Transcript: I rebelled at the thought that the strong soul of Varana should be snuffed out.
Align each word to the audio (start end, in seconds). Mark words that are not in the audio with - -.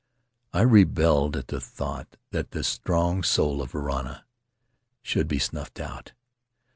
I 0.51 0.61
rebelled 0.61 1.37
at 1.37 1.49
the 1.49 1.61
thought 1.61 2.17
that 2.31 2.49
the 2.49 2.63
strong 2.63 3.21
soul 3.21 3.61
of 3.61 3.73
Varana 3.73 4.23
should 5.03 5.27
be 5.27 5.37
snuffed 5.37 5.79
out. 5.79 6.13